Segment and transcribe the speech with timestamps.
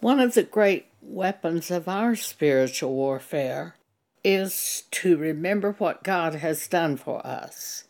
[0.00, 3.76] One of the great weapons of our spiritual warfare
[4.24, 7.84] is to remember what God has done for us.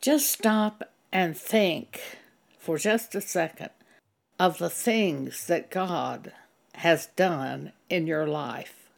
[0.00, 2.00] Just stop and think
[2.56, 3.70] for just a second
[4.38, 6.32] of the things that God
[6.74, 8.88] has done in your life.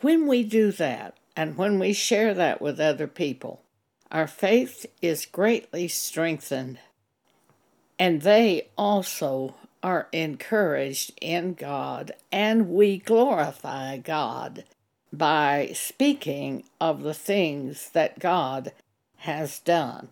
[0.00, 3.62] When we do that, and when we share that with other people,
[4.10, 6.80] our faith is greatly strengthened,
[7.98, 9.54] and they also
[9.86, 14.64] are encouraged in God, and we glorify God
[15.12, 18.72] by speaking of the things that God
[19.18, 20.08] has done.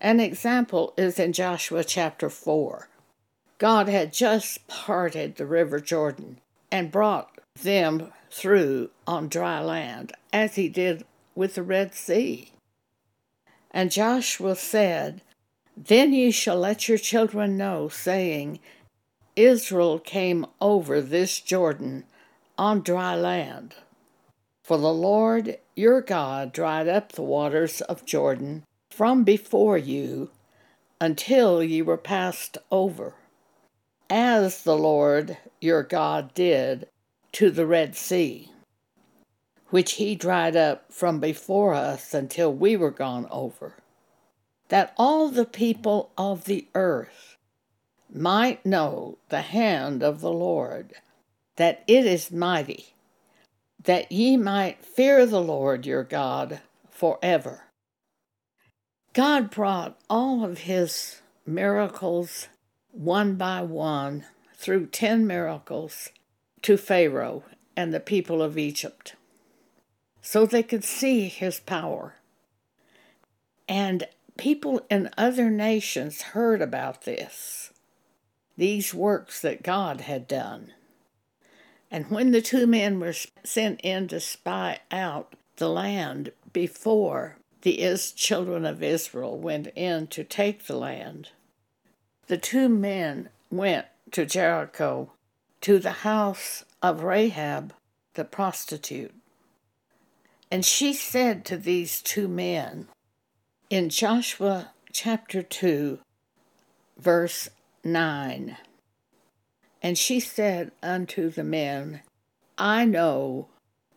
[0.00, 2.88] An example is in Joshua chapter 4.
[3.58, 6.40] God had just parted the river Jordan
[6.72, 11.04] and brought them through on dry land, as he did
[11.36, 12.50] with the Red Sea.
[13.70, 15.22] And Joshua said,
[15.80, 18.58] Then ye shall let your children know, saying,
[19.36, 22.04] Israel came over this Jordan
[22.58, 23.76] on dry land.
[24.64, 30.30] For the Lord your God dried up the waters of Jordan from before you
[31.00, 33.14] until ye were passed over,
[34.10, 36.88] as the Lord your God did
[37.32, 38.50] to the Red Sea,
[39.68, 43.76] which he dried up from before us until we were gone over,
[44.68, 47.36] that all the people of the earth
[48.12, 50.94] might know the hand of the Lord,
[51.56, 52.94] that it is mighty,
[53.82, 56.60] that ye might fear the Lord your God
[56.90, 57.64] forever.
[59.12, 62.48] God brought all of his miracles
[62.92, 66.10] one by one through ten miracles
[66.62, 67.44] to Pharaoh
[67.76, 69.14] and the people of Egypt
[70.20, 72.16] so they could see his power.
[73.66, 74.06] And
[74.38, 77.72] people in other nations heard about this,
[78.56, 80.72] these works that God had done.
[81.90, 83.14] And when the two men were
[83.44, 90.24] sent in to spy out the land before the children of Israel went in to
[90.24, 91.30] take the land,
[92.28, 95.12] the two men went to Jericho
[95.62, 97.74] to the house of Rahab
[98.14, 99.14] the prostitute.
[100.50, 102.88] And she said to these two men
[103.70, 105.98] in Joshua chapter 2,
[106.98, 107.50] verse
[107.84, 108.56] 9
[109.82, 112.00] And she said unto the men,
[112.56, 113.48] I know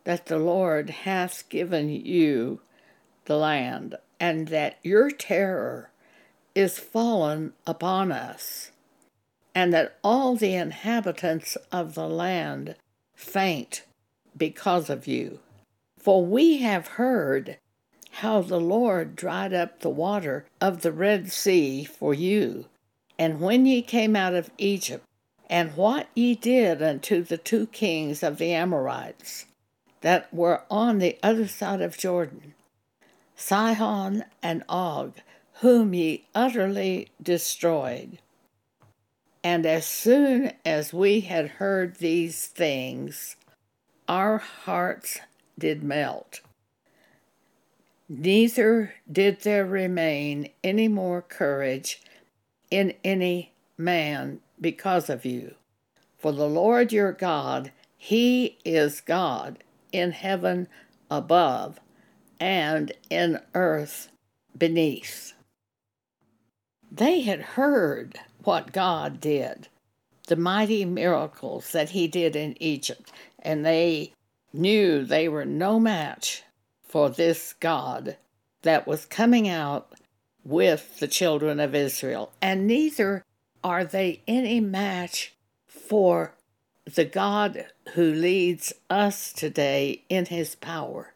[0.04, 2.60] that the Lord hath given you
[3.24, 5.90] the land, and that your terror
[6.54, 8.72] is fallen upon us
[9.54, 12.74] and that all the inhabitants of the land
[13.14, 13.84] faint
[14.36, 15.40] because of you.
[15.98, 17.58] For we have heard
[18.16, 22.66] how the Lord dried up the water of the Red Sea for you,
[23.18, 25.04] and when ye came out of Egypt,
[25.48, 29.46] and what ye did unto the two kings of the Amorites
[30.02, 32.54] that were on the other side of Jordan,
[33.34, 35.14] Sihon and Og,
[35.60, 38.18] whom ye utterly destroyed.
[39.44, 43.36] And as soon as we had heard these things,
[44.08, 45.20] our hearts
[45.58, 46.40] did melt.
[48.14, 52.02] Neither did there remain any more courage
[52.70, 55.54] in any man because of you.
[56.18, 60.68] For the Lord your God, He is God in heaven
[61.10, 61.80] above
[62.38, 64.10] and in earth
[64.58, 65.32] beneath.
[66.90, 69.68] They had heard what God did,
[70.26, 74.12] the mighty miracles that He did in Egypt, and they
[74.52, 76.42] knew they were no match
[76.92, 78.18] for this God
[78.60, 79.94] that was coming out
[80.44, 83.24] with the children of Israel, and neither
[83.64, 85.32] are they any match
[85.66, 86.34] for
[86.84, 87.64] the God
[87.94, 91.14] who leads us today in His power.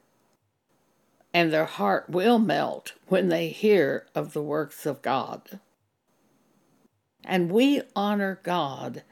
[1.34, 5.60] And their heart will melt when they hear of the works of God.
[7.22, 9.02] And we honor God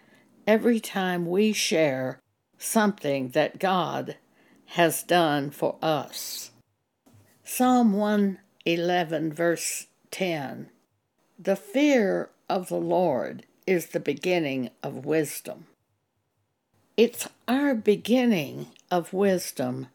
[0.47, 2.21] every time we share
[2.57, 4.17] something that God
[4.69, 6.51] has done for us.
[7.47, 10.71] Psalm 111, verse 10
[11.39, 15.67] The fear of the Lord is the beginning of wisdom.
[16.97, 19.89] It's our beginning of wisdom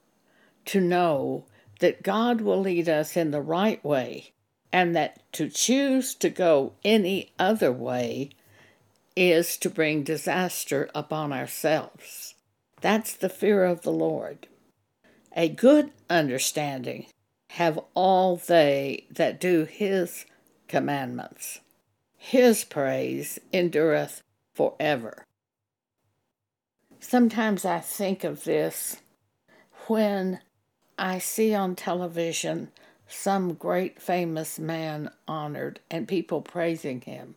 [0.65, 1.45] to know
[1.79, 4.31] that God will lead us in the right way
[4.71, 8.29] and that to choose to go any other way
[9.15, 12.35] is to bring disaster upon ourselves.
[12.79, 14.47] That's the fear of the Lord.
[15.35, 17.07] A good understanding
[17.49, 20.25] have all they that do his
[20.67, 21.59] commandments.
[22.15, 24.21] His praise endureth
[24.53, 25.25] forever.
[26.99, 28.97] Sometimes I think of this
[29.87, 30.41] when
[30.97, 32.71] I see on television
[33.07, 37.35] some great famous man honored and people praising him.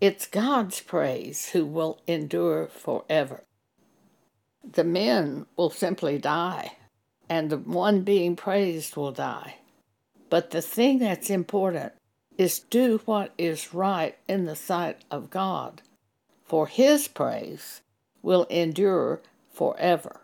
[0.00, 3.44] It's God's praise who will endure forever.
[4.62, 6.76] The men will simply die,
[7.32, 9.54] and the one being praised will die.
[10.28, 11.94] But the thing that's important
[12.36, 15.80] is do what is right in the sight of God,
[16.44, 17.80] for his praise
[18.20, 20.20] will endure forever.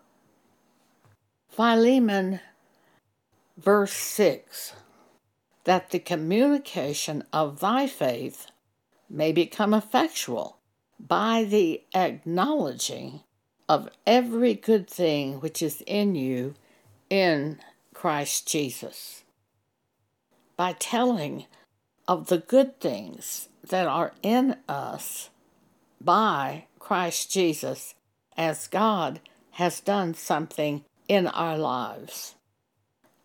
[1.49, 2.41] Philemon,
[3.57, 4.75] verse 6
[5.65, 8.49] that the communication of thy faith
[9.09, 10.59] may become effectual
[11.01, 13.21] by the acknowledging
[13.67, 16.55] of every good thing which is in you
[17.11, 17.59] in
[17.95, 19.25] Christ Jesus.
[20.57, 21.47] By telling
[22.07, 25.31] of the good things that are in us
[26.01, 27.95] by Christ Jesus
[28.37, 29.21] as God
[29.53, 32.35] has done something in our lives.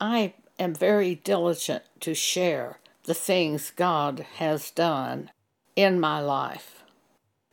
[0.01, 5.29] I am very diligent to share the things God has done
[5.75, 6.83] in my life,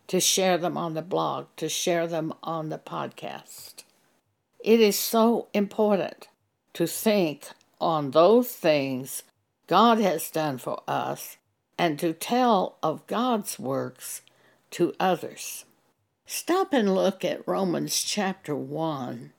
[0.09, 3.85] to share them on the blog, to share them on the podcast.
[4.63, 6.29] It is so important
[6.75, 7.49] to think
[7.81, 9.23] on those things
[9.67, 11.39] God has done for us
[11.79, 14.21] and to tell of God's works
[14.73, 15.65] to others.
[16.27, 19.33] Stop and look at Romans chapter 1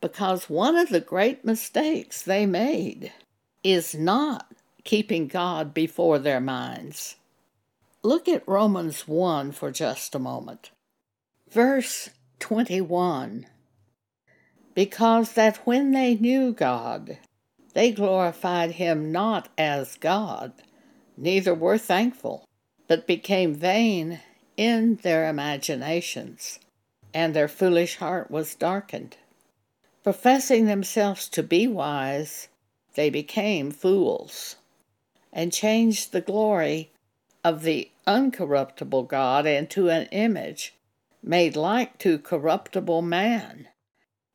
[0.00, 3.12] because one of the great mistakes they made
[3.64, 4.46] is not
[4.84, 7.16] keeping God before their minds.
[8.04, 10.70] Look at Romans 1 for just a moment.
[11.50, 13.46] Verse 21
[14.76, 17.16] Because that when they knew God,
[17.72, 20.52] they glorified him not as God,
[21.16, 22.44] neither were thankful,
[22.86, 24.20] but became vain
[24.54, 26.58] in their imaginations,
[27.14, 29.16] and their foolish heart was darkened.
[30.04, 32.48] Professing themselves to be wise,
[32.96, 34.56] they became fools
[35.32, 36.90] and changed the glory
[37.42, 40.74] of the uncorruptible God into an image
[41.22, 43.68] made like to corruptible man,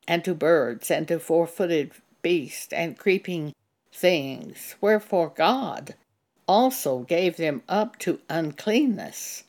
[0.08, 3.54] and to birds, and to four footed beasts, and creeping
[3.94, 4.76] things.
[4.82, 5.96] Wherefore God
[6.48, 9.44] also gave them up to uncleanness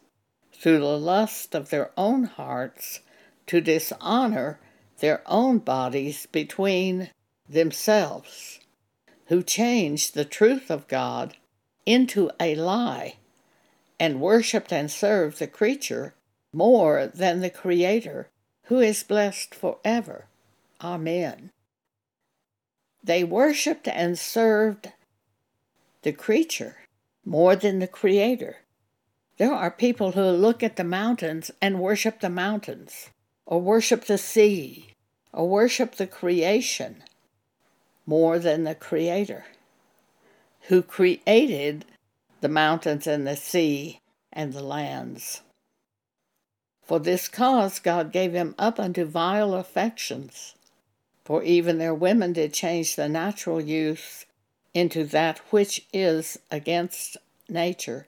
[0.52, 3.00] through the lust of their own hearts
[3.46, 4.60] to dishonor
[5.00, 7.10] their own bodies between
[7.48, 8.60] themselves,
[9.26, 11.36] who changed the truth of God
[11.84, 13.16] into a lie
[13.98, 16.14] and worshiped and served the creature
[16.52, 18.28] more than the Creator,
[18.64, 20.26] who is blessed forever.
[20.82, 21.50] Amen.
[23.04, 24.92] They worshiped and served
[26.02, 26.76] the creature
[27.24, 28.56] more than the Creator.
[29.38, 33.10] There are people who look at the mountains and worship the mountains,
[33.46, 34.94] or worship the sea,
[35.32, 37.02] or worship the creation
[38.06, 39.44] more than the Creator,
[40.62, 41.84] who created
[42.40, 44.00] the mountains and the sea
[44.32, 45.42] and the lands.
[46.82, 50.54] For this cause God gave him up unto vile affections,
[51.24, 54.26] for even their women did change the natural use
[54.74, 57.16] into that which is against
[57.48, 58.06] nature,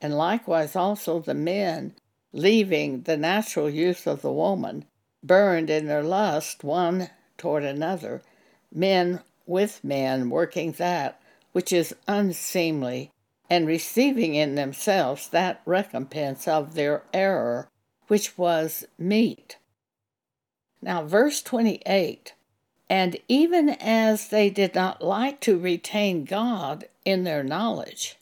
[0.00, 1.94] and likewise also the men,
[2.32, 4.84] leaving the natural use of the woman,
[5.22, 8.22] burned in their lust one toward another,
[8.72, 11.20] men with men working that
[11.52, 13.10] which is unseemly,
[13.50, 17.68] and receiving in themselves that recompense of their error
[18.08, 19.56] which was meet.
[20.80, 22.34] Now, verse 28
[22.90, 28.16] And even as they did not like to retain God in their knowledge,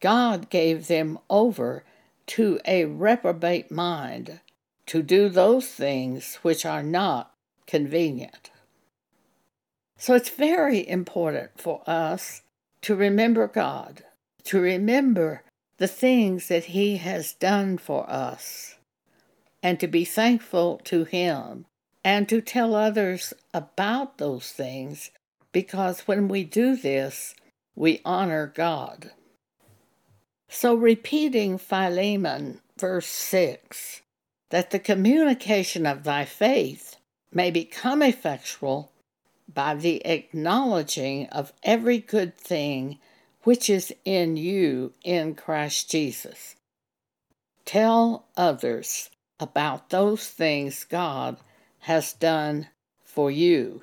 [0.00, 1.84] God gave them over
[2.28, 4.40] to a reprobate mind
[4.86, 7.34] to do those things which are not
[7.66, 8.50] convenient.
[9.96, 12.42] So it's very important for us
[12.82, 14.02] to remember God,
[14.44, 15.42] to remember
[15.78, 18.76] the things that He has done for us,
[19.62, 21.66] and to be thankful to Him,
[22.04, 25.10] and to tell others about those things,
[25.52, 27.34] because when we do this,
[27.74, 29.10] we honor God.
[30.48, 34.02] So, repeating Philemon, verse 6
[34.50, 36.96] that the communication of thy faith
[37.32, 38.92] may become effectual
[39.52, 42.98] by the acknowledging of every good thing
[43.44, 46.54] which is in you in Christ Jesus.
[47.64, 49.08] Tell others
[49.40, 51.38] about those things God
[51.82, 52.68] has done
[53.04, 53.82] for you.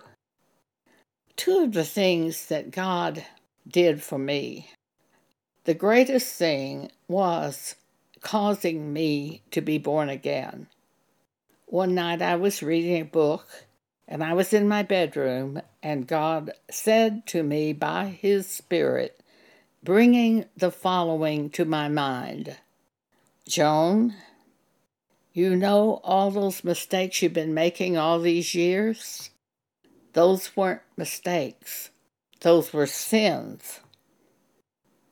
[1.35, 3.25] Two of the things that God
[3.67, 4.71] did for me.
[5.65, 7.75] The greatest thing was
[8.21, 10.67] causing me to be born again.
[11.65, 13.47] One night I was reading a book
[14.07, 19.21] and I was in my bedroom, and God said to me by His Spirit,
[19.83, 22.57] bringing the following to my mind
[23.47, 24.15] Joan,
[25.33, 29.29] you know all those mistakes you've been making all these years?
[30.13, 31.91] Those weren't mistakes,
[32.41, 33.79] those were sins.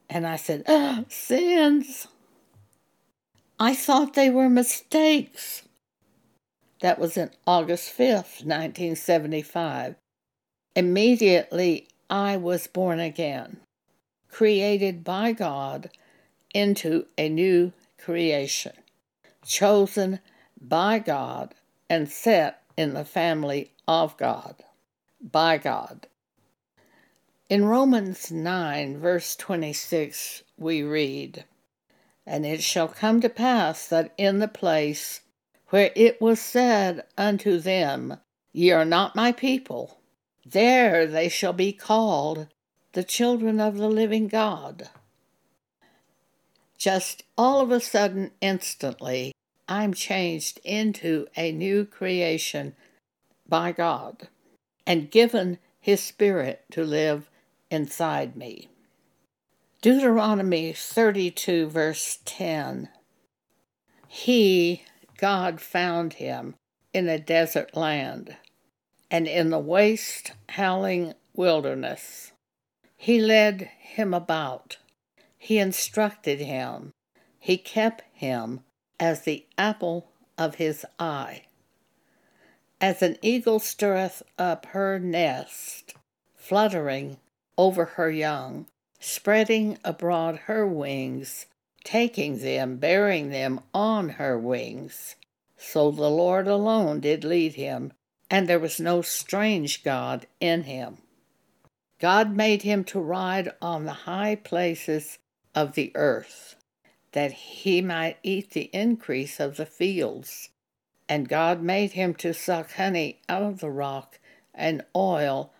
[0.09, 2.07] And I said, oh, Sins?
[3.59, 5.63] I thought they were mistakes.
[6.81, 9.95] That was in August 5th, 1975.
[10.75, 13.57] Immediately, I was born again,
[14.29, 15.89] created by God
[16.53, 18.73] into a new creation,
[19.47, 20.19] chosen
[20.59, 21.55] by God
[21.89, 24.63] and set in the family of God,
[25.21, 26.07] by God.
[27.49, 31.45] In Romans 9, verse 26, we read,
[32.25, 35.21] And it shall come to pass that in the place
[35.69, 38.17] where it was said unto them,
[38.51, 39.99] Ye are not my people,
[40.45, 42.47] there they shall be called
[42.93, 44.89] the children of the living God.
[46.77, 49.33] Just all of a sudden, instantly,
[49.67, 52.75] I'm changed into a new creation
[53.47, 54.27] by God
[54.85, 57.29] and given His Spirit to live
[57.69, 58.69] inside me.
[59.81, 62.89] Deuteronomy 32, verse 10.
[64.07, 64.83] He
[65.17, 66.55] God found him
[66.93, 68.37] in a desert land
[69.09, 72.31] and in the waste, howling wilderness.
[72.95, 74.77] He led him about.
[75.47, 76.91] He instructed him.
[77.39, 78.65] He kept him
[78.99, 81.43] as the apple of his eye.
[82.81, 85.95] As an eagle stirreth up her nest,
[86.35, 87.15] fluttering
[87.57, 88.67] over her young,
[88.99, 91.45] spreading abroad her wings
[91.85, 95.15] taking them, bearing them on her wings.
[95.55, 97.93] So the Lord alone did lead him,
[98.29, 100.97] and there was no strange God in him.
[101.99, 105.19] God made him to ride on the high places
[105.57, 106.55] of the earth,
[107.13, 110.49] that he might eat the increase of the fields.
[111.09, 114.19] And God made him to suck honey out of the rock
[114.53, 115.51] and oil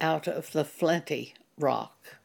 [0.00, 2.16] out of the flinty rock.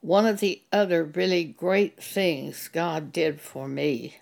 [0.00, 4.16] One of the other really great things God did for me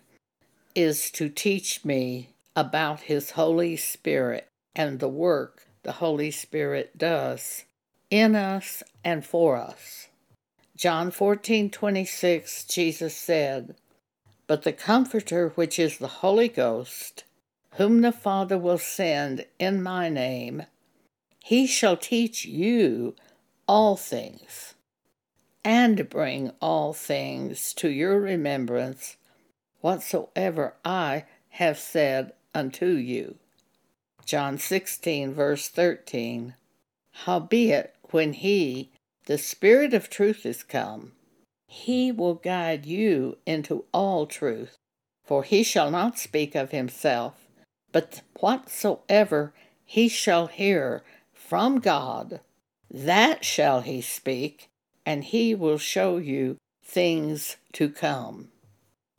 [0.74, 7.64] is to teach me about His Holy Spirit and the work the Holy Spirit does
[8.10, 10.07] in us and for us.
[10.78, 13.74] John 14:26 Jesus said,
[14.46, 17.24] But the Comforter, which is the Holy Ghost,
[17.72, 20.66] whom the Father will send in my name,
[21.42, 23.16] he shall teach you
[23.66, 24.74] all things
[25.64, 29.16] and bring all things to your remembrance
[29.80, 33.34] whatsoever I have said unto you.
[34.24, 36.54] John 16, verse 13.
[37.24, 38.92] Howbeit, when he,
[39.28, 41.12] the Spirit of truth, is come,
[41.66, 44.78] he will guide you into all truth,
[45.22, 47.34] for he shall not speak of himself,
[47.92, 49.52] but whatsoever
[49.84, 51.02] he shall hear
[51.34, 52.40] from God,
[52.90, 54.70] that shall he speak,
[55.04, 58.48] and he will show you things to come.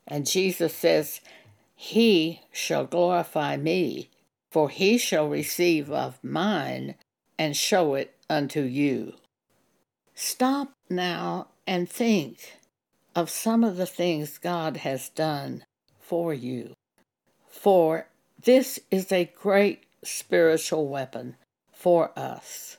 [0.07, 1.21] And Jesus says,
[1.75, 4.09] He shall glorify me,
[4.49, 6.95] for he shall receive of mine
[7.37, 9.13] and show it unto you.
[10.21, 12.57] Stop now and think
[13.15, 15.63] of some of the things God has done
[15.97, 16.73] for you.
[17.47, 18.05] For
[18.43, 21.38] this is a great spiritual weapon
[21.71, 22.75] for us.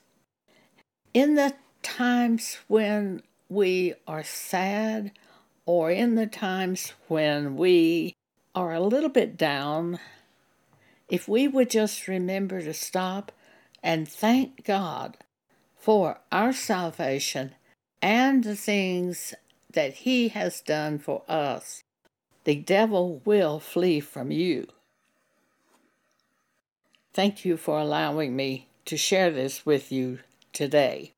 [1.14, 5.12] In the times when we are sad
[5.64, 8.12] or in the times when we
[8.54, 9.98] are a little bit down,
[11.08, 13.32] if we would just remember to stop
[13.82, 15.16] and thank God
[15.80, 17.54] for our salvation
[18.02, 19.34] and the things
[19.72, 21.82] that He has done for us,
[22.44, 24.68] the devil will flee from you.
[27.12, 30.20] Thank you for allowing me to share this with you
[30.52, 31.12] today.